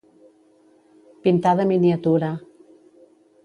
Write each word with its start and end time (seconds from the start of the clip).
Pintar 1.27 1.53
de 1.61 1.67
miniatura. 1.73 2.33